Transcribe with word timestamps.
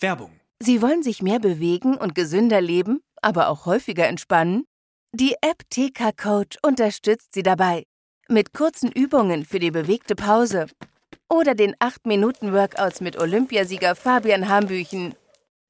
Werbung. 0.00 0.40
Sie 0.60 0.82
wollen 0.82 1.02
sich 1.02 1.22
mehr 1.22 1.38
bewegen 1.38 1.96
und 1.96 2.14
gesünder 2.14 2.60
leben, 2.60 3.00
aber 3.22 3.48
auch 3.48 3.66
häufiger 3.66 4.06
entspannen? 4.06 4.64
Die 5.12 5.34
App 5.40 5.62
TK 5.70 6.16
Coach 6.16 6.58
unterstützt 6.62 7.32
Sie 7.32 7.42
dabei. 7.42 7.84
Mit 8.28 8.52
kurzen 8.52 8.92
Übungen 8.92 9.44
für 9.44 9.58
die 9.58 9.70
bewegte 9.70 10.14
Pause. 10.14 10.66
Oder 11.30 11.54
den 11.54 11.74
8-Minuten-Workouts 11.76 13.00
mit 13.00 13.18
Olympiasieger 13.18 13.94
Fabian 13.94 14.48
Hambüchen. 14.48 15.14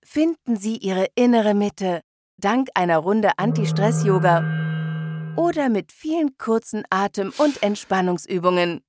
Finden 0.02 0.56
Sie 0.56 0.76
Ihre 0.76 1.06
innere 1.14 1.54
Mitte 1.54 2.00
dank 2.38 2.68
einer 2.74 2.98
Runde 2.98 3.32
Anti-Stress-Yoga. 3.36 5.34
Oder 5.36 5.68
mit 5.68 5.92
vielen 5.92 6.36
kurzen 6.38 6.84
Atem- 6.90 7.32
und 7.36 7.62
Entspannungsübungen. 7.62 8.82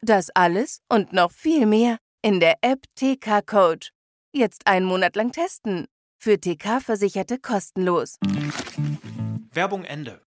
Das 0.00 0.30
alles 0.30 0.80
und 0.88 1.12
noch 1.12 1.32
viel 1.32 1.66
mehr 1.66 1.98
in 2.22 2.40
der 2.40 2.56
App 2.62 2.84
TK 2.94 3.44
Coach. 3.44 3.90
Jetzt 4.34 4.66
einen 4.66 4.84
Monat 4.84 5.16
lang 5.16 5.32
testen. 5.32 5.86
Für 6.20 6.38
TK-Versicherte 6.38 7.38
kostenlos. 7.38 8.18
Werbung 9.52 9.84
Ende. 9.84 10.20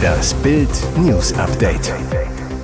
Das 0.00 0.32
Bild 0.42 0.70
News 0.96 1.34
Update. 1.34 1.92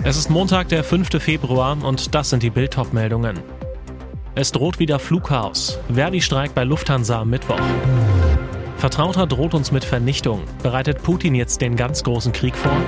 Es 0.03 0.17
ist 0.17 0.31
Montag, 0.31 0.71
der 0.71 0.83
5. 0.83 1.23
Februar 1.23 1.77
und 1.85 2.15
das 2.15 2.31
sind 2.31 2.43
die 2.43 2.51
Bild 2.51 2.75
meldungen 2.95 3.39
Es 4.35 4.51
droht 4.51 4.79
wieder 4.79 4.99
Flugchaos. 4.99 5.79
Verdi-Streik 5.93 6.55
bei 6.55 6.65
Lufthansa 6.65 7.21
am 7.21 7.29
Mittwoch. 7.29 7.61
Vertrauter 8.79 9.27
droht 9.27 9.53
uns 9.53 9.73
mit 9.73 9.85
Vernichtung. 9.85 10.45
Bereitet 10.63 11.03
Putin 11.03 11.35
jetzt 11.35 11.61
den 11.61 11.77
ganz 11.77 12.03
großen 12.03 12.33
Krieg 12.33 12.57
vor? 12.57 12.81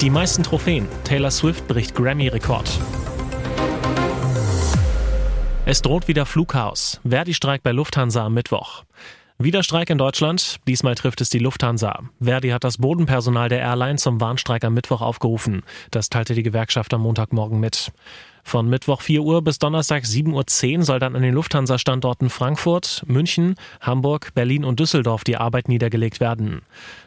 Die 0.00 0.10
meisten 0.10 0.44
Trophäen. 0.44 0.86
Taylor 1.02 1.32
Swift 1.32 1.66
bricht 1.66 1.92
Grammy-Rekord. 1.96 2.70
Es 5.66 5.82
droht 5.82 6.06
wieder 6.06 6.24
Flugchaos. 6.24 7.00
Verdi-Streik 7.04 7.64
bei 7.64 7.72
Lufthansa 7.72 8.24
am 8.24 8.34
Mittwoch. 8.34 8.84
Wieder 9.38 9.64
Streik 9.64 9.90
in 9.90 9.98
Deutschland. 9.98 10.58
Diesmal 10.68 10.94
trifft 10.94 11.20
es 11.20 11.30
die 11.30 11.40
Lufthansa. 11.40 12.04
Verdi 12.20 12.50
hat 12.50 12.62
das 12.62 12.78
Bodenpersonal 12.78 13.48
der 13.48 13.58
Airline 13.58 13.96
zum 13.96 14.20
Warnstreik 14.20 14.62
am 14.62 14.74
Mittwoch 14.74 15.00
aufgerufen. 15.00 15.62
Das 15.90 16.10
teilte 16.10 16.34
die 16.34 16.44
Gewerkschaft 16.44 16.94
am 16.94 17.02
Montagmorgen 17.02 17.58
mit. 17.58 17.90
Von 18.48 18.70
Mittwoch 18.70 19.02
4 19.02 19.20
Uhr 19.20 19.42
bis 19.42 19.58
Donnerstag 19.58 20.04
7.10 20.04 20.78
Uhr 20.78 20.82
soll 20.82 20.98
dann 20.98 21.14
an 21.14 21.20
den 21.20 21.34
Lufthansa-Standorten 21.34 22.30
Frankfurt, 22.30 23.04
München, 23.06 23.56
Hamburg, 23.82 24.32
Berlin 24.32 24.64
und 24.64 24.80
Düsseldorf 24.80 25.22
die 25.22 25.36
Arbeit 25.36 25.68
niedergelegt 25.68 26.18
werden. 26.18 26.62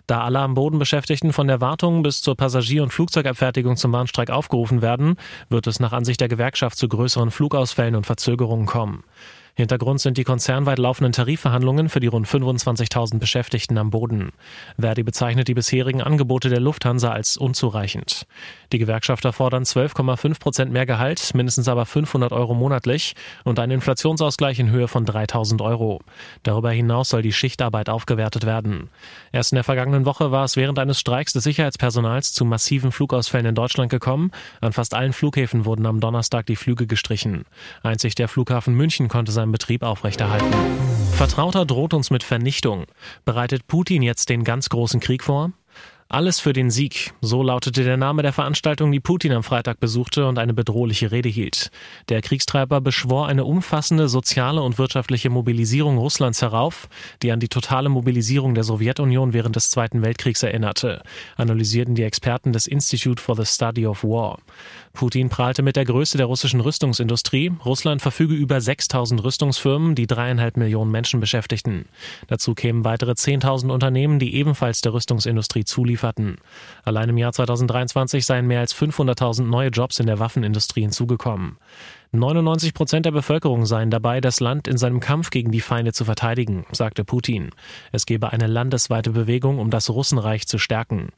Da 0.06 0.22
alle 0.22 0.38
am 0.38 0.54
Boden 0.54 0.78
Beschäftigten 0.78 1.34
von 1.34 1.48
der 1.48 1.60
Wartung 1.60 2.04
bis 2.04 2.22
zur 2.22 2.36
Passagier- 2.36 2.84
und 2.84 2.94
Flugzeugabfertigung 2.94 3.76
zum 3.76 3.92
Warnstreik 3.92 4.30
aufgerufen 4.30 4.84
werden, 4.84 5.16
wird 5.50 5.66
es 5.66 5.80
nach 5.80 5.94
Ansicht 5.94 6.22
der 6.22 6.28
Gewerkschaft 6.28 6.78
zu 6.78 6.88
größeren 6.88 7.32
Flugausfällen 7.32 7.96
und 7.96 8.06
Verzögerungen 8.06 8.68
kommen. 8.68 9.04
Hintergrund 9.56 10.00
sind 10.00 10.18
die 10.18 10.24
konzernweit 10.24 10.80
laufenden 10.80 11.12
Tarifverhandlungen 11.12 11.90
für 11.90 12.00
die 12.00 12.08
rund 12.08 12.28
25.000 12.28 13.20
Beschäftigten 13.20 13.78
am 13.78 13.90
Boden. 13.90 14.32
Verdi 14.80 15.04
bezeichnet 15.04 15.48
die 15.48 15.54
bisherigen 15.54 16.02
Angebote 16.02 16.50
der 16.50 16.60
Lufthansa 16.60 17.12
als 17.12 17.38
unzureichend. 17.38 18.26
Die 18.72 18.80
Gewerkschafter 18.80 19.34
fordern 19.34 19.64
12,5 19.64 20.40
Prozent 20.40 20.72
mehr 20.72 20.86
Gehalt, 20.86 21.34
mindestens 21.34 21.68
aber 21.68 21.86
500 21.86 22.32
Euro 22.32 22.54
monatlich 22.54 23.16
und 23.44 23.60
einen 23.60 23.74
Inflationsausgleich 23.74 24.60
in 24.60 24.72
Höhe 24.72 24.88
von 24.88 25.06
3.000 25.06 25.62
Euro. 25.62 26.02
Darüber 26.44 26.72
hinaus 26.72 27.10
soll 27.10 27.22
die 27.22 27.34
Schichtarbeit 27.34 27.90
aufgewertet 27.90 28.46
werden. 28.46 28.90
Erst 29.32 29.52
in 29.52 29.58
der 29.58 29.64
vergangenen 29.64 30.06
Woche 30.06 30.32
war 30.32 30.46
es 30.46 30.56
während 30.56 30.80
eines 30.80 31.00
Streiks 31.00 31.34
des 31.34 31.44
Sicherheitspersonals 31.44 32.34
zu 32.34 32.46
massiven 32.46 32.92
Flugausfällen 32.92 33.48
in 33.48 33.56
Deutschland 33.56 33.90
gekommen. 33.90 34.32
An 34.62 34.74
fast 34.74 34.94
allen 34.94 35.14
Flughäfen 35.14 35.66
wurden 35.66 35.86
am 35.86 36.00
Donnerstag 36.00 36.46
die 36.46 36.56
Flüge 36.56 36.88
gestrichen. 36.88 37.46
Einzig 37.84 38.16
der 38.16 38.28
Flughafen 38.28 38.74
München 38.76 39.08
konnte 39.08 39.32
seinen 39.42 39.52
Betrieb 39.52 39.82
aufrechterhalten. 39.82 40.46
Vertrauter 41.14 41.66
droht 41.66 41.94
uns 41.94 42.12
mit 42.12 42.24
Vernichtung. 42.24 42.86
Bereitet 43.26 43.68
Putin 43.68 44.04
jetzt 44.04 44.30
den 44.30 44.44
ganz 44.44 44.70
großen 44.70 45.00
Krieg 45.00 45.24
vor? 45.24 45.52
Alles 46.14 46.42
für 46.42 46.52
den 46.52 46.72
Sieg, 46.72 47.14
so 47.22 47.42
lautete 47.42 47.86
der 47.86 47.96
Name 47.96 48.22
der 48.22 48.34
Veranstaltung, 48.34 48.92
die 48.92 49.00
Putin 49.00 49.32
am 49.32 49.44
Freitag 49.44 49.80
besuchte 49.80 50.28
und 50.28 50.40
eine 50.40 50.54
bedrohliche 50.54 51.10
Rede 51.10 51.30
hielt. 51.30 51.72
Der 52.10 52.22
Kriegstreiber 52.22 52.82
beschwor 52.82 53.30
eine 53.30 53.46
umfassende 53.46 54.10
soziale 54.10 54.62
und 54.62 54.78
wirtschaftliche 54.78 55.30
Mobilisierung 55.30 55.98
Russlands 55.98 56.42
herauf, 56.42 56.90
die 57.22 57.32
an 57.32 57.40
die 57.40 57.48
totale 57.48 57.88
Mobilisierung 57.88 58.56
der 58.56 58.66
Sowjetunion 58.66 59.32
während 59.32 59.56
des 59.56 59.70
Zweiten 59.70 60.02
Weltkriegs 60.02 60.44
erinnerte, 60.44 61.02
analysierten 61.38 61.96
die 61.96 62.04
Experten 62.04 62.52
des 62.52 62.68
Institute 62.68 63.24
for 63.24 63.38
the 63.38 63.46
Study 63.46 63.88
of 63.88 64.04
War. 64.04 64.40
Putin 64.92 65.30
prahlte 65.30 65.62
mit 65.62 65.78
der 65.78 65.86
Größe 65.86 66.18
der 66.18 66.26
russischen 66.26 66.60
Rüstungsindustrie. 66.60 67.54
Russland 67.64 68.02
verfüge 68.02 68.34
über 68.34 68.60
6000 68.60 69.24
Rüstungsfirmen, 69.24 69.96
die 69.96 70.08
dreieinhalb 70.08 70.58
Millionen 70.58 70.92
Menschen 70.92 71.22
beschäftigten. 71.22 71.86
Dazu 72.28 72.54
kämen 72.54 72.84
weitere 72.84 73.12
10.000 73.12 73.72
Unternehmen, 73.72 74.20
die 74.20 74.36
ebenfalls 74.36 74.82
der 74.82 74.94
Rüstungsindustrie 74.94 75.64
zulieferten 75.64 76.01
lieferten. 76.02 76.38
Allein 76.84 77.10
im 77.10 77.18
Jahr 77.18 77.32
2023 77.32 78.26
seien 78.26 78.48
mehr 78.48 78.60
als 78.60 78.76
500.000 78.76 79.44
neue 79.44 79.70
Jobs 79.70 80.00
in 80.00 80.08
der 80.08 80.20
Waffenindustrie 80.20 80.82
hinzugekommen. 80.82 81.58
99 82.14 82.74
Prozent 82.74 83.06
der 83.06 83.12
Bevölkerung 83.12 83.66
seien 83.66 83.90
dabei, 83.90 84.20
das 84.20 84.42
Land 84.42 84.68
in 84.68 84.78
seinem 84.78 85.00
Kampf 85.00 85.30
gegen 85.30 85.52
die 85.52 85.62
Feinde 85.62 85.94
zu 85.94 86.04
verteidigen, 86.04 86.66
sagte 86.72 87.06
Putin. 87.06 87.52
Es 87.92 88.06
gebe 88.06 88.32
eine 88.32 88.48
landesweite 88.48 89.12
Bewegung, 89.12 89.60
um 89.60 89.70
das 89.70 89.90
Russenreich 89.90 90.46
zu 90.46 90.58
stärken. 90.58 91.10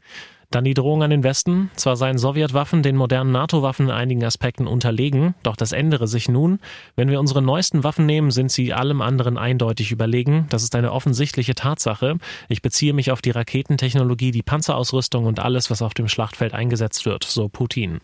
Dann 0.54 0.66
die 0.66 0.76
Drohung 0.76 1.02
an 1.02 1.10
den 1.10 1.24
Westen. 1.24 1.72
Zwar 1.78 1.96
seien 1.96 2.20
Sowjetwaffen 2.20 2.84
den 2.84 2.96
modernen 2.96 3.32
NATO-Waffen 3.32 3.88
in 3.88 3.92
einigen 3.92 4.24
Aspekten 4.24 4.68
unterlegen, 4.68 5.34
doch 5.42 5.56
das 5.56 5.72
ändere 5.72 6.08
sich 6.08 6.30
nun. 6.30 6.60
Wenn 6.96 7.10
wir 7.10 7.20
unsere 7.20 7.42
neuesten 7.42 7.84
Waffen 7.84 8.06
nehmen, 8.06 8.30
sind 8.30 8.52
sie 8.52 8.72
allem 8.72 9.02
anderen 9.02 9.40
eindeutig 9.40 9.92
überlegen. 9.92 10.46
Das 10.50 10.62
ist 10.62 10.76
eine 10.76 10.92
offensichtliche 10.92 11.56
Tatsache. 11.56 12.18
Ich 12.50 12.62
beziehe 12.62 12.94
mich 12.94 13.10
auf 13.10 13.24
die 13.24 13.32
Raketentechnologie, 13.32 14.30
die 14.30 14.44
Panzerausrüstung 14.44 15.26
und 15.26 15.40
alles, 15.40 15.72
was 15.72 15.82
auf 15.82 15.96
dem 15.96 16.08
Schlachtfeld 16.08 16.54
eingesetzt 16.54 17.08
wird, 17.08 17.24
so 17.24 17.50
Putin. 17.50 18.00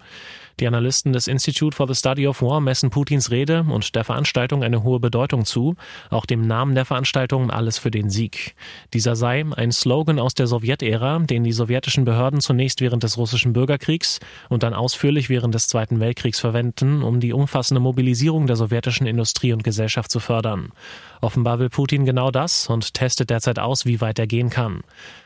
Die 0.59 0.67
Analysten 0.67 1.13
des 1.13 1.29
Institute 1.29 1.73
for 1.73 1.87
the 1.87 1.95
Study 1.95 2.27
of 2.27 2.41
War 2.41 2.59
messen 2.59 2.89
Putins 2.89 3.31
Rede 3.31 3.65
und 3.69 3.95
der 3.95 4.03
Veranstaltung 4.03 4.61
eine 4.61 4.83
hohe 4.83 4.99
Bedeutung 4.99 5.45
zu, 5.45 5.75
auch 6.09 6.25
dem 6.25 6.41
Namen 6.41 6.75
der 6.75 6.83
Veranstaltung 6.83 7.49
Alles 7.49 7.77
für 7.77 7.91
den 7.91 8.09
Sieg. 8.09 8.55
Dieser 8.93 9.15
sei 9.15 9.45
ein 9.55 9.71
Slogan 9.71 10.19
aus 10.19 10.33
der 10.33 10.47
Sowjetära, 10.47 11.19
den 11.19 11.45
die 11.45 11.53
sowjetischen 11.53 12.03
Behörden 12.03 12.41
zunächst 12.41 12.81
während 12.81 13.03
des 13.03 13.17
russischen 13.17 13.53
Bürgerkriegs 13.53 14.19
und 14.49 14.63
dann 14.63 14.73
ausführlich 14.73 15.29
während 15.29 15.55
des 15.55 15.69
Zweiten 15.69 16.01
Weltkriegs 16.01 16.41
verwenden, 16.41 17.03
um 17.03 17.21
die 17.21 17.31
umfassende 17.31 17.79
Mobilisierung 17.79 18.45
der 18.45 18.57
sowjetischen 18.57 19.07
Industrie 19.07 19.53
und 19.53 19.63
Gesellschaft 19.63 20.11
zu 20.11 20.19
fördern. 20.19 20.73
Offenbar 21.21 21.59
will 21.59 21.69
Putin 21.69 22.05
genau 22.05 22.31
das 22.31 22.67
und 22.67 22.93
testet 22.93 23.29
derzeit 23.29 23.59
aus, 23.59 23.85
wie 23.85 24.01
weit 24.01 24.19
er 24.19 24.27
gehen 24.27 24.49
kann. 24.49 24.81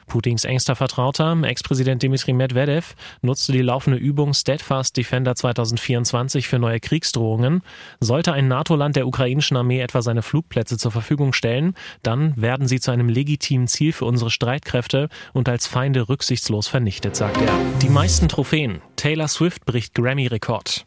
Putins 0.07 0.43
engster 0.43 0.75
Vertrauter, 0.75 1.37
Ex-Präsident 1.43 2.03
Dmitri 2.03 2.33
Medvedev, 2.33 2.95
nutzte 3.21 3.51
die 3.51 3.61
laufende 3.61 3.97
Übung 3.97 4.33
Steadfast 4.33 4.97
Defender 4.97 5.35
2024 5.35 6.47
für 6.47 6.59
neue 6.59 6.79
Kriegsdrohungen. 6.79 7.61
Sollte 7.99 8.33
ein 8.33 8.47
NATO-Land 8.47 8.95
der 8.95 9.07
ukrainischen 9.07 9.57
Armee 9.57 9.79
etwa 9.79 10.01
seine 10.01 10.21
Flugplätze 10.21 10.77
zur 10.77 10.91
Verfügung 10.91 11.33
stellen, 11.33 11.75
dann 12.01 12.33
werden 12.35 12.67
sie 12.67 12.79
zu 12.79 12.91
einem 12.91 13.09
legitimen 13.09 13.67
Ziel 13.67 13.93
für 13.93 14.05
unsere 14.05 14.29
Streitkräfte 14.29 15.09
und 15.31 15.47
als 15.47 15.67
Feinde 15.67 16.09
rücksichtslos 16.09 16.67
vernichtet, 16.67 17.15
sagt 17.15 17.41
er. 17.41 17.53
Die 17.81 17.89
meisten 17.89 18.27
Trophäen. 18.27 18.81
Taylor 18.95 19.27
Swift 19.27 19.65
bricht 19.65 19.93
Grammy-Rekord. 19.93 20.85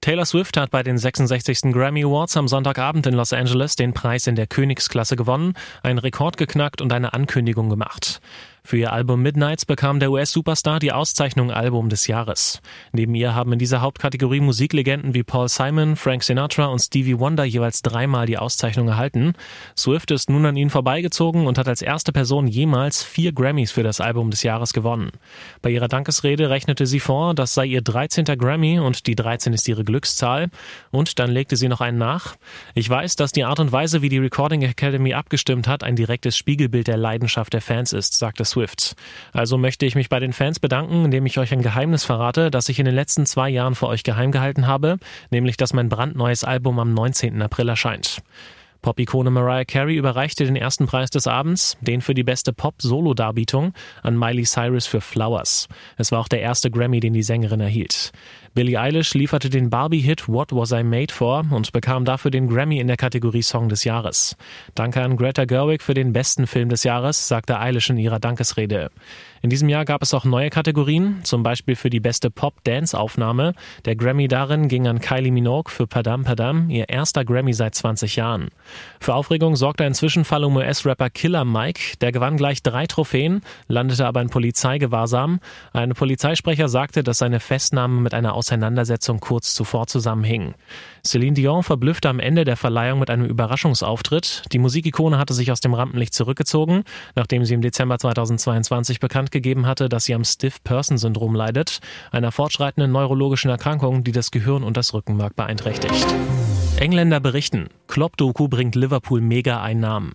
Taylor 0.00 0.26
Swift 0.26 0.56
hat 0.56 0.70
bei 0.70 0.82
den 0.82 0.98
66. 0.98 1.72
Grammy 1.72 2.04
Awards 2.04 2.36
am 2.36 2.48
Sonntagabend 2.48 3.06
in 3.06 3.14
Los 3.14 3.32
Angeles 3.32 3.76
den 3.76 3.94
Preis 3.94 4.26
in 4.26 4.34
der 4.34 4.46
Königsklasse 4.46 5.16
gewonnen, 5.16 5.54
einen 5.82 5.98
Rekord 5.98 6.36
geknackt 6.36 6.82
und 6.82 6.92
eine 6.92 7.14
Ankündigung 7.14 7.70
gemacht. 7.70 8.20
Für 8.66 8.78
ihr 8.78 8.94
Album 8.94 9.20
Midnights 9.20 9.66
bekam 9.66 10.00
der 10.00 10.10
US-Superstar 10.10 10.78
die 10.78 10.90
Auszeichnung 10.90 11.50
Album 11.50 11.90
des 11.90 12.06
Jahres. 12.06 12.62
Neben 12.92 13.14
ihr 13.14 13.34
haben 13.34 13.52
in 13.52 13.58
dieser 13.58 13.82
Hauptkategorie 13.82 14.40
Musiklegenden 14.40 15.12
wie 15.12 15.22
Paul 15.22 15.50
Simon, 15.50 15.96
Frank 15.96 16.22
Sinatra 16.22 16.64
und 16.64 16.78
Stevie 16.78 17.18
Wonder 17.18 17.44
jeweils 17.44 17.82
dreimal 17.82 18.24
die 18.24 18.38
Auszeichnung 18.38 18.88
erhalten. 18.88 19.34
Swift 19.76 20.10
ist 20.12 20.30
nun 20.30 20.46
an 20.46 20.56
ihnen 20.56 20.70
vorbeigezogen 20.70 21.46
und 21.46 21.58
hat 21.58 21.68
als 21.68 21.82
erste 21.82 22.10
Person 22.10 22.46
jemals 22.46 23.02
vier 23.02 23.34
Grammys 23.34 23.70
für 23.70 23.82
das 23.82 24.00
Album 24.00 24.30
des 24.30 24.42
Jahres 24.42 24.72
gewonnen. 24.72 25.10
Bei 25.60 25.68
ihrer 25.68 25.88
Dankesrede 25.88 26.48
rechnete 26.48 26.86
sie 26.86 27.00
vor, 27.00 27.34
das 27.34 27.52
sei 27.52 27.66
ihr 27.66 27.82
13. 27.82 28.24
Grammy 28.24 28.78
und 28.78 29.06
die 29.06 29.14
13 29.14 29.52
ist 29.52 29.68
ihre 29.68 29.84
Glückszahl. 29.84 30.48
Und 30.90 31.18
dann 31.18 31.30
legte 31.30 31.56
sie 31.56 31.68
noch 31.68 31.82
einen 31.82 31.98
nach. 31.98 32.36
Ich 32.72 32.88
weiß, 32.88 33.16
dass 33.16 33.32
die 33.32 33.44
Art 33.44 33.60
und 33.60 33.72
Weise, 33.72 34.00
wie 34.00 34.08
die 34.08 34.16
Recording 34.20 34.62
Academy 34.62 35.12
abgestimmt 35.12 35.68
hat, 35.68 35.84
ein 35.84 35.96
direktes 35.96 36.38
Spiegelbild 36.38 36.86
der 36.86 36.96
Leidenschaft 36.96 37.52
der 37.52 37.60
Fans 37.60 37.92
ist, 37.92 38.14
sagte 38.14 38.46
Swift. 38.46 38.53
Also 39.32 39.58
möchte 39.58 39.86
ich 39.86 39.94
mich 39.94 40.08
bei 40.08 40.20
den 40.20 40.32
Fans 40.32 40.60
bedanken, 40.60 41.06
indem 41.06 41.26
ich 41.26 41.38
euch 41.38 41.52
ein 41.52 41.62
Geheimnis 41.62 42.04
verrate, 42.04 42.50
das 42.50 42.68
ich 42.68 42.78
in 42.78 42.84
den 42.84 42.94
letzten 42.94 43.26
zwei 43.26 43.48
Jahren 43.48 43.74
vor 43.74 43.88
euch 43.88 44.02
geheim 44.02 44.32
gehalten 44.32 44.66
habe, 44.66 44.98
nämlich 45.30 45.56
dass 45.56 45.72
mein 45.72 45.88
brandneues 45.88 46.44
Album 46.44 46.78
am 46.78 46.94
19. 46.94 47.40
April 47.42 47.68
erscheint. 47.68 48.22
Pop-Ikone 48.84 49.30
Mariah 49.30 49.64
Carey 49.64 49.96
überreichte 49.96 50.44
den 50.44 50.56
ersten 50.56 50.84
Preis 50.84 51.08
des 51.08 51.26
Abends, 51.26 51.78
den 51.80 52.02
für 52.02 52.12
die 52.12 52.22
beste 52.22 52.52
Pop-Solo-Darbietung, 52.52 53.72
an 54.02 54.18
Miley 54.18 54.42
Cyrus 54.42 54.86
für 54.86 55.00
Flowers. 55.00 55.68
Es 55.96 56.12
war 56.12 56.20
auch 56.20 56.28
der 56.28 56.42
erste 56.42 56.70
Grammy, 56.70 57.00
den 57.00 57.14
die 57.14 57.22
Sängerin 57.22 57.60
erhielt. 57.60 58.12
Billie 58.52 58.78
Eilish 58.78 59.14
lieferte 59.14 59.48
den 59.48 59.70
Barbie-Hit 59.70 60.28
What 60.28 60.52
Was 60.52 60.70
I 60.70 60.84
Made 60.84 61.12
For 61.12 61.44
und 61.50 61.72
bekam 61.72 62.04
dafür 62.04 62.30
den 62.30 62.46
Grammy 62.46 62.78
in 62.78 62.86
der 62.86 62.98
Kategorie 62.98 63.42
Song 63.42 63.70
des 63.70 63.84
Jahres. 63.84 64.36
Danke 64.74 65.02
an 65.02 65.16
Greta 65.16 65.46
Gerwig 65.46 65.82
für 65.82 65.94
den 65.94 66.12
besten 66.12 66.46
Film 66.46 66.68
des 66.68 66.84
Jahres, 66.84 67.26
sagte 67.26 67.58
Eilish 67.58 67.88
in 67.88 67.96
ihrer 67.96 68.20
Dankesrede. 68.20 68.90
In 69.42 69.50
diesem 69.50 69.68
Jahr 69.68 69.84
gab 69.84 70.02
es 70.02 70.14
auch 70.14 70.24
neue 70.24 70.50
Kategorien, 70.50 71.20
zum 71.24 71.42
Beispiel 71.42 71.74
für 71.74 71.90
die 71.90 72.00
beste 72.00 72.30
Pop-Dance-Aufnahme. 72.30 73.54
Der 73.84 73.96
Grammy 73.96 74.28
darin 74.28 74.68
ging 74.68 74.86
an 74.86 75.00
Kylie 75.00 75.32
Minogue 75.32 75.70
für 75.70 75.86
Padam 75.86 76.22
Padam, 76.24 76.70
ihr 76.70 76.88
erster 76.88 77.24
Grammy 77.24 77.52
seit 77.52 77.74
20 77.74 78.16
Jahren. 78.16 78.48
Für 79.00 79.14
Aufregung 79.14 79.56
sorgte 79.56 79.84
ein 79.84 79.94
Zwischenfall 79.94 80.44
um 80.44 80.56
US-Rapper 80.56 81.10
Killer 81.10 81.44
Mike. 81.44 81.96
Der 82.00 82.12
gewann 82.12 82.36
gleich 82.36 82.62
drei 82.62 82.86
Trophäen, 82.86 83.42
landete 83.68 84.06
aber 84.06 84.20
in 84.20 84.30
Polizeigewahrsam. 84.30 85.40
Ein 85.72 85.90
Polizeisprecher 85.90 86.68
sagte, 86.68 87.02
dass 87.02 87.18
seine 87.18 87.40
Festnahme 87.40 88.00
mit 88.00 88.14
einer 88.14 88.34
Auseinandersetzung 88.34 89.20
kurz 89.20 89.54
zuvor 89.54 89.86
zusammenhing. 89.86 90.54
Celine 91.06 91.34
Dion 91.34 91.62
verblüffte 91.62 92.08
am 92.08 92.18
Ende 92.18 92.44
der 92.44 92.56
Verleihung 92.56 92.98
mit 92.98 93.10
einem 93.10 93.26
Überraschungsauftritt. 93.26 94.42
Die 94.52 94.58
Musikikone 94.58 95.18
hatte 95.18 95.34
sich 95.34 95.52
aus 95.52 95.60
dem 95.60 95.74
Rampenlicht 95.74 96.14
zurückgezogen, 96.14 96.84
nachdem 97.14 97.44
sie 97.44 97.54
im 97.54 97.60
Dezember 97.60 97.98
2022 97.98 99.00
bekannt 99.00 99.30
gegeben 99.30 99.66
hatte, 99.66 99.88
dass 99.88 100.04
sie 100.04 100.14
am 100.14 100.24
Stiff-Person-Syndrom 100.24 101.34
leidet, 101.34 101.80
einer 102.10 102.32
fortschreitenden 102.32 102.90
neurologischen 102.90 103.50
Erkrankung, 103.50 104.04
die 104.04 104.12
das 104.12 104.30
Gehirn 104.30 104.64
und 104.64 104.76
das 104.76 104.94
Rückenmark 104.94 105.36
beeinträchtigt. 105.36 106.06
Engländer 106.84 107.18
berichten, 107.18 107.68
Klopp-Doku 107.88 108.48
bringt 108.48 108.74
Liverpool 108.74 109.22
Mega-Einnahmen. 109.22 110.12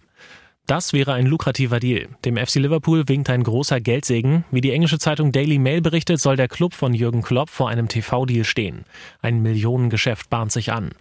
Das 0.68 0.94
wäre 0.94 1.14
ein 1.14 1.26
lukrativer 1.26 1.80
Deal. 1.80 2.10
Dem 2.26 2.38
FC 2.38 2.58
Liverpool 2.58 3.08
winkt 3.08 3.32
ein 3.32 3.42
großer 3.42 3.82
Geldsegen. 3.82 4.46
Wie 4.52 4.62
die 4.62 4.70
englische 4.70 5.00
Zeitung 5.00 5.32
Daily 5.32 5.58
Mail 5.58 5.82
berichtet, 5.82 6.20
soll 6.20 6.36
der 6.36 6.48
Club 6.48 6.76
von 6.76 6.94
Jürgen 6.94 7.24
Klopp 7.24 7.50
vor 7.50 7.70
einem 7.70 7.88
TV-Deal 7.88 8.44
stehen. 8.44 8.86
Ein 9.20 9.42
Millionengeschäft 9.42 10.30
bahnt 10.30 10.52
sich 10.52 10.72
an. 10.72 10.92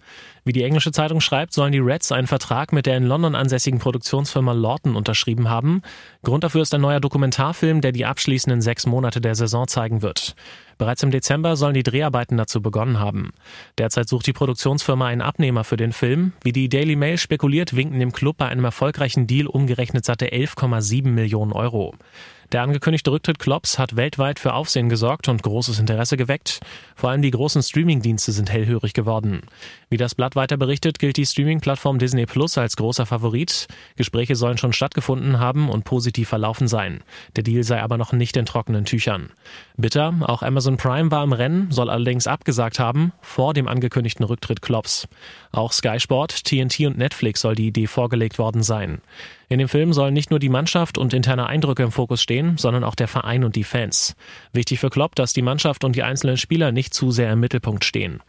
Wie 0.45 0.53
die 0.53 0.63
englische 0.63 0.91
Zeitung 0.91 1.21
schreibt, 1.21 1.53
sollen 1.53 1.71
die 1.71 1.79
Reds 1.79 2.11
einen 2.11 2.27
Vertrag 2.27 2.73
mit 2.73 2.85
der 2.85 2.97
in 2.97 3.05
London 3.05 3.35
ansässigen 3.35 3.79
Produktionsfirma 3.79 4.53
Lawton 4.53 4.95
unterschrieben 4.95 5.49
haben. 5.49 5.81
Grund 6.23 6.43
dafür 6.43 6.61
ist 6.61 6.73
ein 6.73 6.81
neuer 6.81 6.99
Dokumentarfilm, 6.99 7.81
der 7.81 7.91
die 7.91 8.05
abschließenden 8.05 8.61
sechs 8.61 8.85
Monate 8.85 9.21
der 9.21 9.35
Saison 9.35 9.67
zeigen 9.67 10.01
wird. 10.01 10.35
Bereits 10.77 11.03
im 11.03 11.11
Dezember 11.11 11.57
sollen 11.57 11.73
die 11.73 11.83
Dreharbeiten 11.83 12.37
dazu 12.37 12.61
begonnen 12.61 12.99
haben. 12.99 13.31
Derzeit 13.77 14.07
sucht 14.07 14.27
die 14.27 14.33
Produktionsfirma 14.33 15.07
einen 15.07 15.21
Abnehmer 15.21 15.65
für 15.65 15.75
den 15.75 15.91
Film. 15.91 16.31
Wie 16.41 16.53
die 16.53 16.69
Daily 16.69 16.95
Mail 16.95 17.17
spekuliert, 17.17 17.75
winken 17.75 17.99
dem 17.99 18.13
Club 18.13 18.37
bei 18.37 18.47
einem 18.47 18.63
erfolgreichen 18.63 19.27
Deal 19.27 19.47
umgerechnet 19.47 20.05
satte 20.05 20.27
11,7 20.27 21.09
Millionen 21.09 21.51
Euro. 21.51 21.95
Der 22.51 22.63
angekündigte 22.63 23.11
Rücktritt 23.11 23.37
Klopps 23.37 23.77
hat 23.77 23.95
weltweit 23.95 24.39
für 24.39 24.53
Aufsehen 24.53 24.89
gesorgt 24.89 25.27
und 25.27 25.43
großes 25.43 25.77
Interesse 25.77 26.17
geweckt. 26.17 26.61
Vor 26.95 27.11
allem 27.11 27.21
die 27.21 27.29
großen 27.29 27.61
Streamingdienste 27.61 28.31
sind 28.31 28.51
hellhörig 28.51 28.93
geworden. 28.93 29.41
Wie 29.89 29.97
das 29.97 30.15
Blatt 30.15 30.35
weiter 30.35 30.57
berichtet, 30.57 30.97
gilt 30.97 31.17
die 31.17 31.27
Streaming-Plattform 31.27 31.99
Disney 31.99 32.25
Plus 32.25 32.57
als 32.57 32.75
großer 32.75 33.05
Favorit. 33.05 33.67
Gespräche 33.97 34.35
sollen 34.35 34.57
schon 34.57 34.73
stattgefunden 34.73 35.39
haben 35.39 35.69
und 35.69 35.83
positiv 35.83 36.29
verlaufen 36.29 36.67
sein. 36.67 37.03
Der 37.35 37.43
Deal 37.43 37.63
sei 37.63 37.83
aber 37.83 37.99
noch 37.99 38.13
nicht 38.13 38.35
in 38.35 38.47
trockenen 38.47 38.85
Tüchern. 38.85 39.29
Bitter, 39.77 40.15
auch 40.21 40.41
Amazon 40.41 40.77
Prime 40.77 41.11
war 41.11 41.23
im 41.23 41.33
Rennen, 41.33 41.69
soll 41.69 41.91
allerdings 41.91 42.25
abgesagt 42.25 42.79
haben, 42.79 43.13
vor 43.21 43.53
dem 43.53 43.67
angekündigten 43.67 44.25
Rücktritt 44.25 44.63
Klopps. 44.63 45.07
Auch 45.51 45.71
Sky 45.71 45.99
Sport, 45.99 46.45
TNT 46.45 46.81
und 46.81 46.97
Netflix 46.97 47.41
soll 47.41 47.55
die 47.55 47.67
Idee 47.67 47.87
vorgelegt 47.87 48.37
worden 48.37 48.61
sein. 48.61 49.01
In 49.47 49.57
dem 49.57 49.67
Film 49.67 49.93
sollen 49.93 50.13
nicht 50.13 50.29
nur 50.29 50.39
die 50.39 50.49
Mannschaft 50.49 50.99
und 50.99 51.13
interne 51.13 51.47
Eindrücke 51.47 51.81
im 51.81 51.91
Fokus 51.91 52.21
stehen, 52.21 52.57
sondern 52.57 52.83
auch 52.83 52.93
der 52.93 53.07
Verein 53.07 53.43
und 53.43 53.55
die 53.55 53.63
Fans. 53.63 54.15
Wichtig 54.53 54.79
für 54.79 54.91
Klopp, 54.91 55.15
dass 55.15 55.33
die 55.33 55.41
Mannschaft 55.41 55.83
und 55.83 55.95
die 55.95 56.03
einzelnen 56.03 56.37
Spieler 56.37 56.71
nicht 56.71 56.93
zu 56.93 57.09
sehr 57.09 57.31
im 57.31 57.39
Mittelpunkt 57.39 57.83
stehen. 57.83 58.21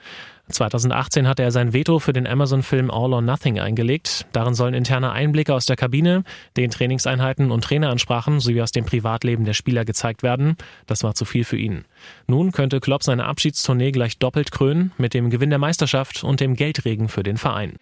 2018 0.52 1.26
hatte 1.26 1.42
er 1.42 1.50
sein 1.50 1.72
Veto 1.72 1.98
für 1.98 2.12
den 2.12 2.26
Amazon-Film 2.26 2.90
All 2.90 3.12
or 3.12 3.22
Nothing 3.22 3.58
eingelegt. 3.58 4.26
Darin 4.32 4.54
sollen 4.54 4.74
interne 4.74 5.12
Einblicke 5.12 5.54
aus 5.54 5.66
der 5.66 5.76
Kabine, 5.76 6.24
den 6.56 6.70
Trainingseinheiten 6.70 7.50
und 7.50 7.64
Traineransprachen 7.64 8.40
sowie 8.40 8.62
aus 8.62 8.72
dem 8.72 8.84
Privatleben 8.84 9.44
der 9.44 9.54
Spieler 9.54 9.84
gezeigt 9.84 10.22
werden. 10.22 10.56
Das 10.86 11.02
war 11.02 11.14
zu 11.14 11.24
viel 11.24 11.44
für 11.44 11.56
ihn. 11.56 11.84
Nun 12.26 12.52
könnte 12.52 12.80
Klopp 12.80 13.02
seine 13.02 13.26
Abschiedstournee 13.26 13.92
gleich 13.92 14.18
doppelt 14.18 14.52
krönen 14.52 14.92
mit 14.98 15.14
dem 15.14 15.30
Gewinn 15.30 15.50
der 15.50 15.58
Meisterschaft 15.58 16.24
und 16.24 16.40
dem 16.40 16.54
Geldregen 16.54 17.08
für 17.08 17.22
den 17.22 17.36
Verein. 17.36 17.76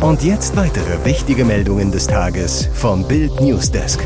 Und 0.00 0.22
jetzt 0.22 0.56
weitere 0.56 1.04
wichtige 1.04 1.44
Meldungen 1.44 1.92
des 1.92 2.06
Tages 2.06 2.70
vom 2.72 3.06
Bild 3.06 3.38
Newsdesk. 3.40 4.00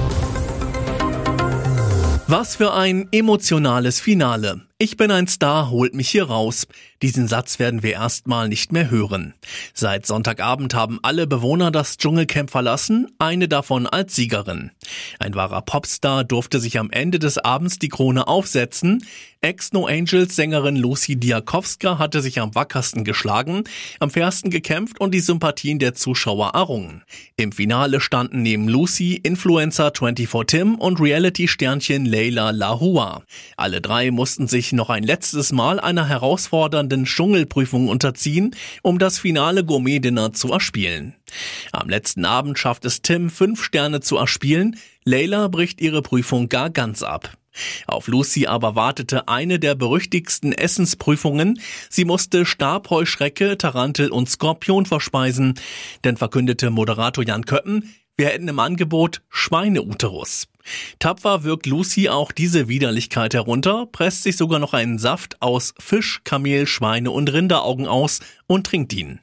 Was 2.26 2.56
für 2.56 2.72
ein 2.72 3.06
emotionales 3.12 4.00
Finale. 4.00 4.62
Ich 4.84 4.98
bin 4.98 5.10
ein 5.10 5.26
Star, 5.28 5.70
holt 5.70 5.94
mich 5.94 6.10
hier 6.10 6.24
raus. 6.24 6.66
Diesen 7.04 7.28
Satz 7.28 7.58
werden 7.58 7.82
wir 7.82 7.92
erstmal 7.92 8.48
nicht 8.48 8.72
mehr 8.72 8.88
hören. 8.88 9.34
Seit 9.74 10.06
Sonntagabend 10.06 10.72
haben 10.72 11.00
alle 11.02 11.26
Bewohner 11.26 11.70
das 11.70 11.98
Dschungelcamp 11.98 12.50
verlassen, 12.50 13.08
eine 13.18 13.46
davon 13.46 13.86
als 13.86 14.14
Siegerin. 14.14 14.70
Ein 15.18 15.34
wahrer 15.34 15.60
Popstar 15.60 16.24
durfte 16.24 16.60
sich 16.60 16.78
am 16.78 16.90
Ende 16.90 17.18
des 17.18 17.36
Abends 17.36 17.78
die 17.78 17.90
Krone 17.90 18.26
aufsetzen. 18.26 19.04
Ex-No 19.42 19.84
Angels 19.84 20.36
Sängerin 20.36 20.76
Lucy 20.76 21.16
Diakowska 21.16 21.98
hatte 21.98 22.22
sich 22.22 22.40
am 22.40 22.54
wackersten 22.54 23.04
geschlagen, 23.04 23.64
am 24.00 24.08
fairsten 24.08 24.50
gekämpft 24.50 24.98
und 24.98 25.12
die 25.12 25.20
Sympathien 25.20 25.78
der 25.78 25.92
Zuschauer 25.92 26.52
errungen. 26.54 27.02
Im 27.36 27.52
Finale 27.52 28.00
standen 28.00 28.40
neben 28.40 28.66
Lucy 28.66 29.16
Influencer 29.16 29.92
24 29.94 30.30
Tim 30.46 30.76
und 30.76 30.98
Reality-Sternchen 30.98 32.06
Leila 32.06 32.52
Lahua. 32.52 33.22
Alle 33.58 33.82
drei 33.82 34.10
mussten 34.10 34.48
sich 34.48 34.72
noch 34.72 34.88
ein 34.88 35.02
letztes 35.02 35.52
Mal 35.52 35.78
einer 35.78 36.08
herausfordernden 36.08 36.93
Dschungelprüfung 37.02 37.88
unterziehen, 37.88 38.54
um 38.82 39.00
das 39.00 39.18
finale 39.18 39.64
Gourmet-Dinner 39.64 40.32
zu 40.32 40.52
erspielen. 40.52 41.16
Am 41.72 41.88
letzten 41.88 42.24
Abend 42.24 42.56
schafft 42.56 42.84
es 42.84 43.02
Tim, 43.02 43.28
fünf 43.30 43.64
Sterne 43.64 43.98
zu 43.98 44.16
erspielen. 44.16 44.76
Layla 45.04 45.48
bricht 45.48 45.80
ihre 45.80 46.02
Prüfung 46.02 46.48
gar 46.48 46.70
ganz 46.70 47.02
ab. 47.02 47.36
Auf 47.86 48.08
Lucy 48.08 48.46
aber 48.46 48.74
wartete 48.74 49.28
eine 49.28 49.58
der 49.58 49.74
berüchtigsten 49.74 50.52
Essensprüfungen. 50.52 51.60
Sie 51.88 52.04
musste 52.04 52.46
Stabheuschrecke, 52.46 53.58
Tarantel 53.58 54.10
und 54.10 54.28
Skorpion 54.28 54.86
verspeisen. 54.86 55.54
Denn 56.04 56.16
verkündete 56.16 56.70
Moderator 56.70 57.24
Jan 57.24 57.44
Köppen, 57.44 57.94
wir 58.16 58.26
hätten 58.26 58.48
im 58.48 58.58
Angebot 58.60 59.22
Schweineuterus. 59.28 60.46
Tapfer 60.98 61.44
wirkt 61.44 61.66
Lucy 61.66 62.08
auch 62.08 62.32
diese 62.32 62.68
Widerlichkeit 62.68 63.34
herunter, 63.34 63.86
presst 63.86 64.22
sich 64.22 64.36
sogar 64.36 64.58
noch 64.58 64.72
einen 64.72 64.98
Saft 64.98 65.40
aus 65.42 65.74
Fisch, 65.78 66.22
Kamel, 66.24 66.66
Schweine 66.66 67.10
und 67.10 67.32
Rinderaugen 67.32 67.86
aus 67.86 68.20
und 68.46 68.66
trinkt 68.66 68.92
ihn. 68.92 69.20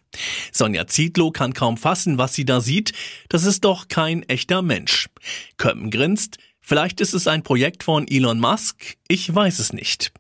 Sonja 0.51 0.88
Zietlow 0.88 1.32
kann 1.32 1.54
kaum 1.54 1.77
fassen, 1.77 2.18
was 2.18 2.34
sie 2.34 2.46
da 2.46 2.62
sieht. 2.62 2.94
Das 3.30 3.46
ist 3.46 3.63
doch 3.63 3.88
kein 3.88 4.24
echter 4.24 4.62
Mensch. 4.62 5.10
Köppen 5.58 5.89
grinst. 5.89 6.38
Vielleicht 6.60 7.01
ist 7.01 7.13
es 7.13 7.27
ein 7.27 7.44
Projekt 7.44 7.84
von 7.84 8.08
Elon 8.08 8.39
Musk. 8.39 8.98
Ich 9.08 9.34
weiß 9.34 9.60
es 9.60 9.74
nicht. 9.74 10.13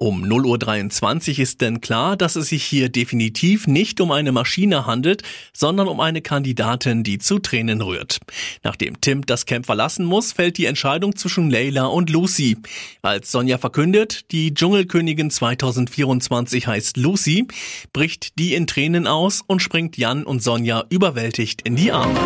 Um 0.00 0.22
0.23 0.24 1.32
Uhr 1.32 1.38
ist 1.40 1.60
denn 1.60 1.80
klar, 1.80 2.16
dass 2.16 2.36
es 2.36 2.50
sich 2.50 2.62
hier 2.62 2.88
definitiv 2.88 3.66
nicht 3.66 4.00
um 4.00 4.12
eine 4.12 4.30
Maschine 4.30 4.86
handelt, 4.86 5.24
sondern 5.52 5.88
um 5.88 5.98
eine 5.98 6.22
Kandidatin, 6.22 7.02
die 7.02 7.18
zu 7.18 7.40
Tränen 7.40 7.82
rührt. 7.82 8.20
Nachdem 8.62 9.00
Tim 9.00 9.26
das 9.26 9.44
Camp 9.44 9.66
verlassen 9.66 10.04
muss, 10.04 10.32
fällt 10.32 10.56
die 10.56 10.66
Entscheidung 10.66 11.16
zwischen 11.16 11.50
Layla 11.50 11.86
und 11.86 12.10
Lucy. 12.10 12.58
Als 13.02 13.32
Sonja 13.32 13.58
verkündet, 13.58 14.30
die 14.30 14.54
Dschungelkönigin 14.54 15.32
2024 15.32 16.68
heißt 16.68 16.96
Lucy, 16.96 17.48
bricht 17.92 18.38
die 18.38 18.54
in 18.54 18.68
Tränen 18.68 19.08
aus 19.08 19.42
und 19.44 19.62
springt 19.62 19.96
Jan 19.96 20.22
und 20.22 20.44
Sonja 20.44 20.84
überwältigt 20.90 21.62
in 21.62 21.74
die 21.74 21.90
Arme. 21.90 22.20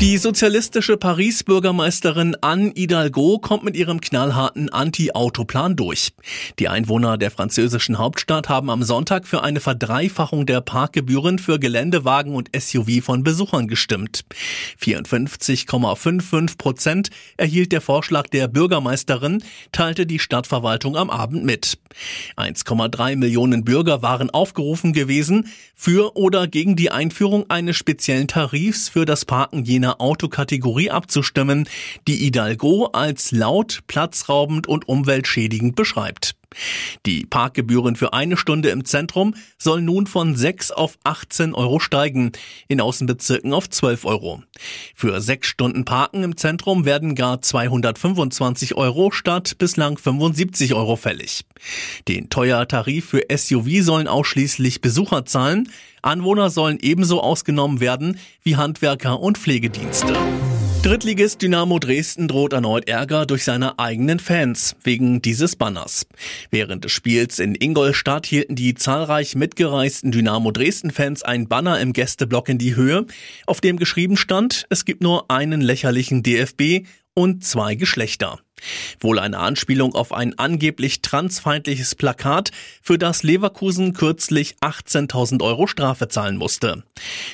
Die 0.00 0.16
sozialistische 0.16 0.96
Paris-Bürgermeisterin 0.96 2.34
Anne 2.40 2.72
Hidalgo 2.74 3.38
kommt 3.38 3.64
mit 3.64 3.76
ihrem 3.76 4.00
knallharten 4.00 4.70
Anti-Autoplan 4.70 5.76
durch. 5.76 6.14
Die 6.58 6.70
Einwohner 6.70 7.18
der 7.18 7.30
französischen 7.30 7.98
Hauptstadt 7.98 8.48
haben 8.48 8.70
am 8.70 8.82
Sonntag 8.82 9.26
für 9.26 9.42
eine 9.42 9.60
Verdreifachung 9.60 10.46
der 10.46 10.62
Parkgebühren 10.62 11.38
für 11.38 11.58
Geländewagen 11.58 12.34
und 12.34 12.48
SUV 12.58 13.04
von 13.04 13.22
Besuchern 13.24 13.68
gestimmt. 13.68 14.24
54,55 14.80 16.56
Prozent 16.56 17.10
erhielt 17.36 17.70
der 17.70 17.82
Vorschlag 17.82 18.26
der 18.28 18.48
Bürgermeisterin, 18.48 19.44
teilte 19.70 20.06
die 20.06 20.18
Stadtverwaltung 20.18 20.96
am 20.96 21.10
Abend 21.10 21.44
mit. 21.44 21.76
1,3 22.38 23.16
Millionen 23.16 23.64
Bürger 23.64 24.00
waren 24.00 24.30
aufgerufen 24.30 24.94
gewesen, 24.94 25.50
für 25.74 26.16
oder 26.16 26.46
gegen 26.46 26.76
die 26.76 26.90
Einführung 26.90 27.50
eines 27.50 27.76
speziellen 27.76 28.28
Tarifs 28.28 28.88
für 28.88 29.04
das 29.04 29.26
Parken 29.26 29.64
jener 29.64 29.89
einer 29.90 30.00
Autokategorie 30.00 30.90
abzustimmen, 30.90 31.68
die 32.06 32.16
Hidalgo 32.16 32.86
als 32.92 33.32
laut, 33.32 33.80
platzraubend 33.86 34.66
und 34.66 34.88
umweltschädigend 34.88 35.74
beschreibt. 35.74 36.34
Die 37.06 37.26
Parkgebühren 37.26 37.96
für 37.96 38.12
eine 38.12 38.36
Stunde 38.36 38.70
im 38.70 38.84
Zentrum 38.84 39.34
sollen 39.58 39.84
nun 39.84 40.06
von 40.06 40.34
6 40.34 40.72
auf 40.72 40.98
18 41.04 41.54
Euro 41.54 41.78
steigen, 41.78 42.32
in 42.68 42.80
Außenbezirken 42.80 43.52
auf 43.52 43.70
12 43.70 44.04
Euro. 44.04 44.42
Für 44.94 45.20
sechs 45.20 45.48
Stunden 45.48 45.84
Parken 45.84 46.22
im 46.22 46.36
Zentrum 46.36 46.84
werden 46.84 47.14
gar 47.14 47.40
225 47.40 48.74
Euro 48.74 49.10
statt 49.10 49.58
bislang 49.58 49.96
75 49.96 50.74
Euro 50.74 50.96
fällig. 50.96 51.44
Den 52.08 52.30
teuer 52.30 52.66
Tarif 52.66 53.06
für 53.06 53.22
SUV 53.34 53.82
sollen 53.82 54.08
ausschließlich 54.08 54.80
Besucher 54.80 55.24
zahlen, 55.24 55.70
Anwohner 56.02 56.50
sollen 56.50 56.78
ebenso 56.80 57.20
ausgenommen 57.20 57.80
werden 57.80 58.18
wie 58.42 58.56
Handwerker 58.56 59.20
und 59.20 59.38
Pflegedienste. 59.38 60.14
Drittligist 60.82 61.42
Dynamo 61.42 61.78
Dresden 61.78 62.26
droht 62.26 62.54
erneut 62.54 62.88
Ärger 62.88 63.26
durch 63.26 63.44
seine 63.44 63.78
eigenen 63.78 64.18
Fans 64.18 64.76
wegen 64.82 65.20
dieses 65.20 65.54
Banners. 65.54 66.06
Während 66.50 66.84
des 66.84 66.92
Spiels 66.92 67.38
in 67.38 67.54
Ingolstadt 67.54 68.24
hielten 68.24 68.56
die 68.56 68.74
zahlreich 68.74 69.34
mitgereisten 69.34 70.10
Dynamo 70.10 70.52
Dresden 70.52 70.90
Fans 70.90 71.22
ein 71.22 71.48
Banner 71.48 71.78
im 71.80 71.92
Gästeblock 71.92 72.48
in 72.48 72.56
die 72.56 72.76
Höhe, 72.76 73.04
auf 73.46 73.60
dem 73.60 73.76
geschrieben 73.76 74.16
stand, 74.16 74.64
es 74.70 74.86
gibt 74.86 75.02
nur 75.02 75.30
einen 75.30 75.60
lächerlichen 75.60 76.22
DFB 76.22 76.86
und 77.12 77.44
zwei 77.44 77.74
Geschlechter. 77.74 78.38
Wohl 79.00 79.18
eine 79.18 79.38
Anspielung 79.38 79.94
auf 79.94 80.12
ein 80.12 80.38
angeblich 80.38 81.02
transfeindliches 81.02 81.94
Plakat, 81.94 82.50
für 82.82 82.98
das 82.98 83.22
Leverkusen 83.22 83.92
kürzlich 83.92 84.56
18.000 84.60 85.42
Euro 85.42 85.66
Strafe 85.66 86.08
zahlen 86.08 86.36
musste. 86.36 86.82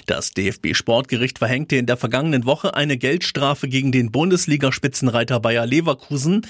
Das 0.07 0.31
DFB-Sportgericht 0.31 1.39
verhängte 1.39 1.77
in 1.77 1.87
der 1.87 1.97
vergangenen 1.97 2.45
Woche 2.45 2.75
eine 2.75 2.97
Geldstrafe 2.97 3.69
gegen 3.69 3.93
den 3.93 4.13
Bundesliga-Spitzenreiter 4.13 5.41
Bayer 5.41 5.67
Leverkusen, 5.67 6.43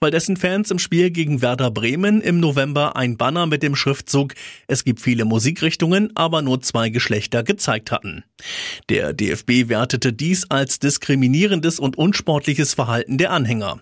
weil 0.00 0.10
dessen 0.10 0.36
Fans 0.36 0.70
im 0.70 0.78
Spiel 0.78 1.10
gegen 1.10 1.42
Werder 1.42 1.70
Bremen 1.70 2.20
im 2.20 2.40
November 2.40 2.96
ein 2.96 3.16
Banner 3.16 3.46
mit 3.46 3.62
dem 3.62 3.76
Schriftzug 3.76 4.34
Es 4.66 4.84
gibt 4.84 5.00
viele 5.00 5.24
Musikrichtungen, 5.24 6.10
aber 6.14 6.42
nur 6.42 6.60
zwei 6.62 6.88
Geschlechter 6.88 7.42
gezeigt 7.42 7.90
hatten. 7.90 8.24
Der 8.88 9.12
DFB 9.12 9.68
wertete 9.68 10.12
dies 10.12 10.50
als 10.50 10.78
diskriminierendes 10.78 11.78
und 11.78 11.96
unsportliches 11.96 12.74
Verhalten 12.74 13.18
der 13.18 13.30
Anhänger. 13.30 13.80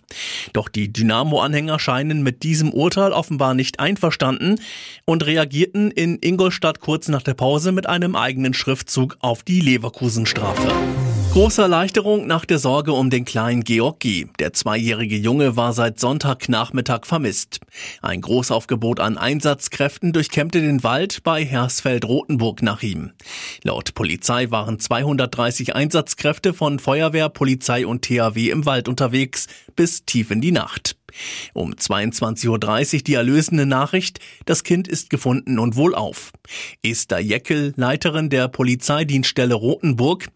Doch 0.52 0.68
die 0.68 0.92
Dynamo-Anhänger 0.92 1.78
scheinen 1.78 2.22
mit 2.22 2.42
diesem 2.42 2.72
Urteil 2.72 3.12
offenbar 3.12 3.54
nicht 3.54 3.80
einverstanden 3.80 4.60
und 5.04 5.26
reagierten 5.26 5.90
in 5.90 6.18
Ingolstadt 6.20 6.80
kurz 6.80 7.08
nach 7.08 7.22
der 7.22 7.34
Pause 7.34 7.72
mit 7.72 7.88
einem 7.88 8.16
eigenen 8.16 8.54
Schriftzug 8.54 9.16
auf 9.20 9.42
die 9.42 9.60
Leverkusen-Strafe. 9.60 10.72
Große 11.32 11.62
Erleichterung 11.62 12.26
nach 12.26 12.44
der 12.44 12.58
Sorge 12.58 12.92
um 12.92 13.08
den 13.08 13.24
kleinen 13.24 13.64
Georg 13.64 14.00
G. 14.00 14.26
Der 14.38 14.52
zweijährige 14.52 15.16
Junge 15.16 15.56
war 15.56 15.72
seit 15.72 15.98
Sonntagnachmittag 15.98 17.06
vermisst. 17.06 17.60
Ein 18.02 18.20
Großaufgebot 18.20 19.00
an 19.00 19.16
Einsatzkräften 19.16 20.12
durchkämmte 20.12 20.60
den 20.60 20.84
Wald 20.84 21.22
bei 21.22 21.42
Hersfeld-Rotenburg 21.42 22.60
nach 22.60 22.82
ihm. 22.82 23.12
Laut 23.62 23.94
Polizei 23.94 24.50
waren 24.50 24.78
230 24.78 25.74
Einsatzkräfte 25.74 26.52
von 26.52 26.78
Feuerwehr, 26.78 27.30
Polizei 27.30 27.86
und 27.86 28.02
THW 28.02 28.50
im 28.50 28.66
Wald 28.66 28.86
unterwegs 28.86 29.46
bis 29.74 30.04
tief 30.04 30.30
in 30.30 30.42
die 30.42 30.52
Nacht. 30.52 30.98
Um 31.54 31.72
22.30 31.72 32.48
Uhr 32.48 33.02
die 33.02 33.14
erlösende 33.14 33.66
Nachricht, 33.66 34.20
das 34.44 34.64
Kind 34.64 34.88
ist 34.88 35.10
gefunden 35.10 35.58
und 35.58 35.76
wohlauf. 35.76 36.32
Esther 36.82 37.20
Jeckel, 37.20 37.72
Leiterin 37.76 38.30
der 38.30 38.48
Polizeidienststelle 38.48 39.54
Rotenburg. 39.54 40.28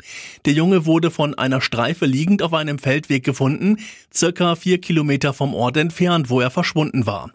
Der 0.45 0.52
Junge 0.52 0.87
wurde 0.87 1.11
von 1.11 1.35
einer 1.35 1.61
Streife 1.61 2.06
liegend 2.06 2.42
auf 2.42 2.54
einem 2.54 2.78
Feldweg 2.78 3.25
gefunden, 3.25 3.78
circa 4.14 4.56
vier 4.56 4.80
Kilometer 4.80 5.33
vom 5.33 5.54
Ort 5.54 5.76
entfernt, 5.76 6.30
wo 6.30 6.40
er 6.40 6.50
verschwunden 6.50 7.06
war. 7.06 7.30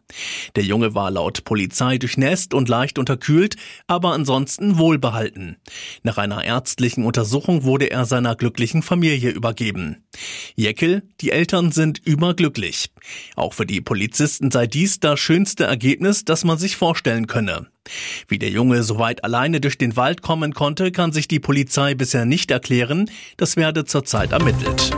Der 0.55 0.63
Junge 0.63 0.95
war 0.95 1.11
laut 1.11 1.43
Polizei 1.43 1.97
durchnässt 1.97 2.53
und 2.53 2.69
leicht 2.69 2.97
unterkühlt, 2.97 3.55
aber 3.87 4.13
ansonsten 4.13 4.77
wohlbehalten. 4.77 5.57
Nach 6.03 6.17
einer 6.17 6.43
ärztlichen 6.43 7.05
Untersuchung 7.05 7.63
wurde 7.63 7.91
er 7.91 8.05
seiner 8.05 8.35
glücklichen 8.35 8.81
Familie 8.81 9.29
übergeben. 9.29 10.03
Jeckel, 10.55 11.03
die 11.21 11.31
Eltern 11.31 11.71
sind 11.71 11.99
überglücklich. 11.99 12.89
Auch 13.35 13.53
für 13.53 13.65
die 13.65 13.81
Polizisten 13.81 14.51
sei 14.51 14.67
dies 14.67 14.99
das 14.99 15.19
schönste 15.19 15.63
Ergebnis, 15.63 16.25
das 16.25 16.43
man 16.43 16.57
sich 16.57 16.77
vorstellen 16.77 17.27
könne. 17.27 17.67
Wie 18.27 18.39
der 18.39 18.49
Junge 18.49 18.83
so 18.83 18.99
weit 18.99 19.23
alleine 19.23 19.61
durch 19.61 19.77
den 19.77 19.95
Wald 19.95 20.21
kommen 20.21 20.53
konnte, 20.53 20.91
kann 20.91 21.11
sich 21.11 21.27
die 21.27 21.39
Polizei 21.39 21.95
bisher 21.95 22.25
nicht 22.25 22.51
erklären. 22.51 23.09
Das 23.37 23.55
werde 23.55 23.85
zurzeit 23.85 24.31
ermittelt. 24.31 24.91